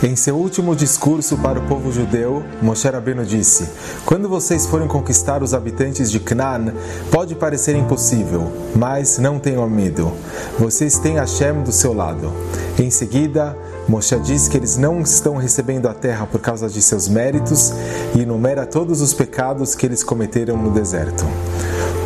[0.00, 3.68] Em seu último discurso para o povo judeu, Moshe Rabbeinu disse:
[4.06, 6.72] Quando vocês forem conquistar os habitantes de Canaan,
[7.10, 10.12] pode parecer impossível, mas não tenham medo.
[10.56, 12.32] Vocês têm Hashem do seu lado.
[12.78, 13.56] Em seguida,
[13.88, 17.72] Moshe diz que eles não estão recebendo a terra por causa de seus méritos
[18.14, 21.24] e enumera todos os pecados que eles cometeram no deserto.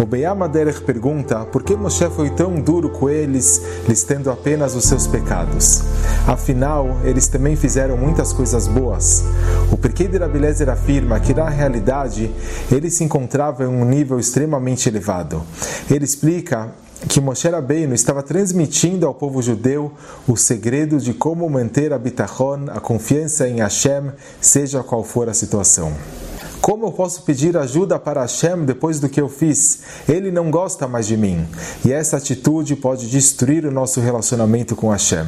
[0.00, 4.84] O Beyama Derech pergunta por que Moshe foi tão duro com eles, listando apenas os
[4.84, 5.82] seus pecados.
[6.26, 9.22] Afinal, eles também fizeram muitas coisas boas.
[9.70, 12.32] O porquê de Rabilezer afirma que, na realidade,
[12.72, 15.42] ele se encontrava em um nível extremamente elevado.
[15.90, 16.70] Ele explica
[17.06, 19.92] que Moshe Rabbeinu estava transmitindo ao povo judeu
[20.26, 25.34] o segredo de como manter a bitachon, a confiança em Hashem, seja qual for a
[25.34, 25.92] situação.
[26.70, 29.80] Como eu posso pedir ajuda para Hashem depois do que eu fiz?
[30.08, 31.44] Ele não gosta mais de mim.
[31.84, 35.26] E essa atitude pode destruir o nosso relacionamento com Hashem.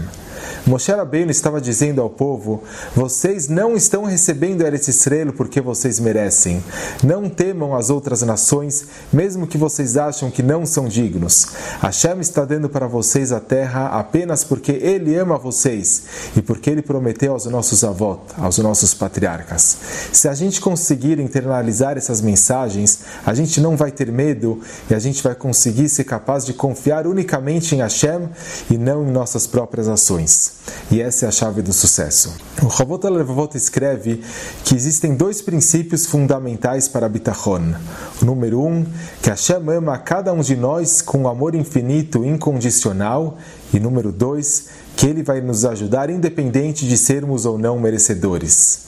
[0.64, 2.62] Moshe Rabbeinu estava dizendo ao povo:
[2.94, 6.62] Vocês não estão recebendo Eretz Israel porque vocês merecem.
[7.02, 11.48] Não temam as outras nações, mesmo que vocês acham que não são dignos.
[11.80, 16.04] Hashem está dando para vocês a terra apenas porque Ele ama vocês
[16.36, 19.76] e porque Ele prometeu aos nossos avós, aos nossos patriarcas.
[20.12, 24.98] Se a gente conseguir internalizar essas mensagens, a gente não vai ter medo e a
[25.00, 28.28] gente vai conseguir ser capaz de confiar unicamente em Hashem
[28.70, 30.51] e não em nossas próprias ações.
[30.90, 32.34] E essa é a chave do sucesso.
[32.62, 34.22] O Chavot Levavot escreve
[34.64, 37.74] que existem dois princípios fundamentais para Bitachon.
[38.20, 38.84] O número um,
[39.22, 43.38] que Hashem ama cada um de nós com um amor infinito, incondicional.
[43.72, 48.86] E número dois, que Ele vai nos ajudar independente de sermos ou não merecedores.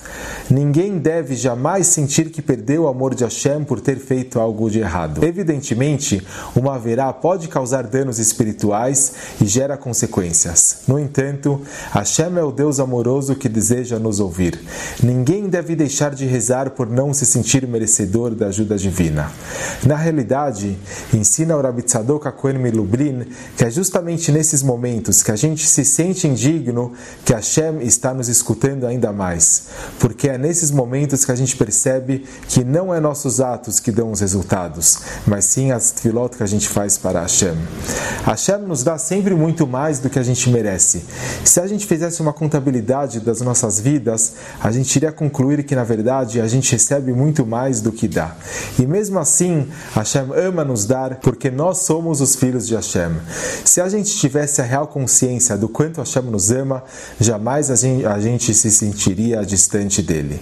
[0.51, 4.81] Ninguém deve jamais sentir que perdeu o amor de Hashem por ter feito algo de
[4.81, 5.25] errado.
[5.25, 10.83] Evidentemente, uma verá pode causar danos espirituais e gera consequências.
[10.87, 11.61] No entanto,
[11.93, 14.61] Hashem é o Deus amoroso que deseja nos ouvir.
[15.03, 19.31] Ninguém deve deixar de rezar por não se sentir merecedor da ajuda divina.
[19.85, 20.79] Na realidade,
[21.13, 23.27] ensina o Rabbi Tzadok Akohen Milublin
[23.57, 26.93] que é justamente nesses momentos que a gente se sente indigno
[27.25, 29.69] que Hashem está nos escutando ainda mais,
[30.01, 34.11] porque é nesses momentos que a gente percebe que não é nossos atos que dão
[34.11, 37.55] os resultados, mas sim as tefilot que a gente faz para Hashem.
[38.25, 41.05] Hashem nos dá sempre muito mais do que a gente merece.
[41.45, 45.85] Se a gente fizesse uma contabilidade das nossas vidas, a gente iria concluir que na
[45.85, 48.35] verdade a gente recebe muito mais do que dá.
[48.79, 53.13] E mesmo assim, Hashem ama nos dar porque nós somos os filhos de Hashem.
[53.65, 56.83] Se a gente tivesse a real consciência do quanto Hashem nos ama,
[57.21, 60.41] jamais a gente se sentiria distante dele.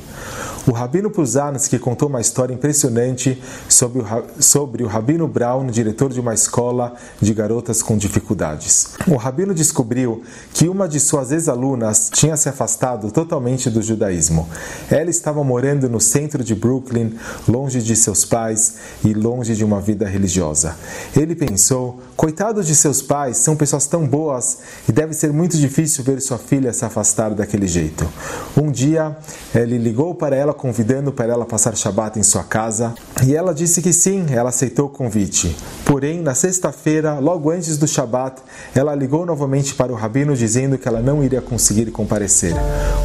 [0.65, 4.07] O Rabino Prusansky contou uma história impressionante sobre o,
[4.39, 8.91] sobre o Rabino Brown, diretor de uma escola de garotas com dificuldades.
[9.09, 10.23] O Rabino descobriu
[10.55, 14.49] que uma de suas ex-alunas tinha se afastado totalmente do judaísmo.
[14.89, 17.13] Ela estava morando no centro de Brooklyn,
[17.49, 20.77] longe de seus pais e longe de uma vida religiosa.
[21.17, 24.59] Ele pensou: coitado de seus pais, são pessoas tão boas
[24.89, 28.09] e deve ser muito difícil ver sua filha se afastar daquele jeito.
[28.57, 29.17] Um dia,
[29.53, 33.81] ele ligou para ela convidando para ela passar Shabat em sua casa e ela disse
[33.81, 35.57] que sim, ela aceitou o convite.
[35.85, 38.43] Porém, na sexta-feira, logo antes do Shabat,
[38.75, 42.55] ela ligou novamente para o rabino dizendo que ela não iria conseguir comparecer.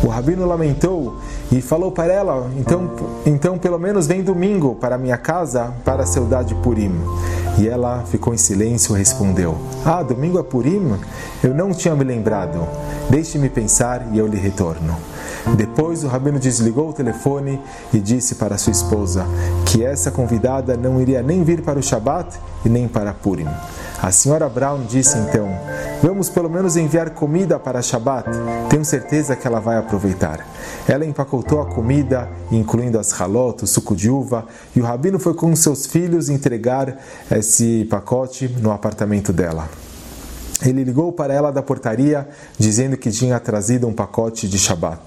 [0.03, 1.19] O rabino lamentou
[1.51, 2.91] e falou para ela: então,
[3.25, 6.93] então pelo menos vem domingo para minha casa para a saudade Purim.
[7.57, 10.97] E ela ficou em silêncio e respondeu: Ah, domingo é Purim?
[11.43, 12.67] Eu não tinha me lembrado.
[13.09, 14.97] Deixe-me pensar e eu lhe retorno.
[15.55, 17.59] Depois o rabino desligou o telefone
[17.93, 19.25] e disse para sua esposa
[19.65, 23.47] que essa convidada não iria nem vir para o Shabat e nem para Purim.
[24.01, 25.49] A senhora Brown disse então:
[26.03, 28.29] Vamos pelo menos enviar comida para Shabat.
[28.69, 30.45] Tenho certeza que ela vai aproveitar.
[30.87, 35.33] Ela empacotou a comida, incluindo as halot, o suco de uva, e o rabino foi
[35.33, 36.97] com seus filhos entregar
[37.31, 39.67] esse pacote no apartamento dela.
[40.61, 45.01] Ele ligou para ela da portaria dizendo que tinha trazido um pacote de Shabat.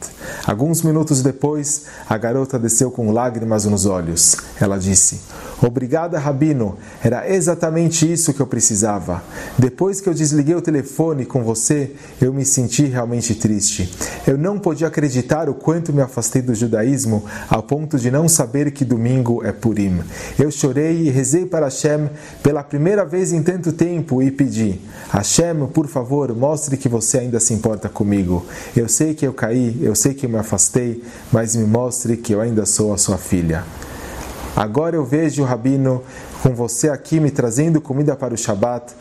[0.47, 4.36] Alguns minutos depois, a garota desceu com lágrimas nos olhos.
[4.60, 5.21] Ela disse:
[5.62, 9.22] Obrigada, Rabino, era exatamente isso que eu precisava.
[9.59, 13.95] Depois que eu desliguei o telefone com você, eu me senti realmente triste.
[14.27, 18.71] Eu não podia acreditar o quanto me afastei do judaísmo ao ponto de não saber
[18.71, 20.01] que domingo é Purim.
[20.39, 22.09] Eu chorei e rezei para Hashem
[22.42, 24.80] pela primeira vez em tanto tempo e pedi:
[25.10, 28.47] Hashem, por favor, mostre que você ainda se importa comigo.
[28.74, 32.33] Eu sei que eu caí, eu sei que eu me afastei, mas me mostre que
[32.33, 33.62] eu ainda sou a sua filha.
[34.56, 36.02] Agora eu vejo o rabino
[36.42, 38.92] com você aqui me trazendo comida para o Shabat,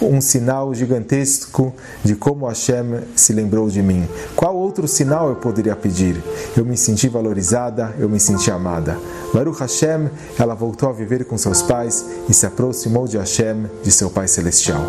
[0.00, 1.72] um sinal gigantesco
[2.02, 4.08] de como Hashem se lembrou de mim.
[4.34, 6.22] Qual outro sinal eu poderia pedir?
[6.56, 8.98] Eu me senti valorizada, eu me senti amada.
[9.32, 13.90] Baruch Hashem, ela voltou a viver com seus pais e se aproximou de Hashem, de
[13.90, 14.84] seu Pai Celestial.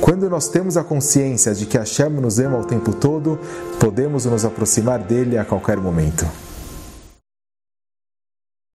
[0.00, 3.38] Quando nós temos a consciência de que Hashem nos ama o tempo todo,
[3.78, 6.26] podemos nos aproximar dele a qualquer momento.